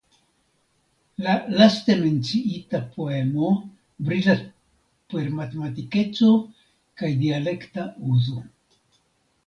[1.25, 3.51] La laste menciita poemo
[4.09, 4.43] brilas
[5.15, 6.35] per matematikeco
[7.03, 8.45] kaj dialekta uzo.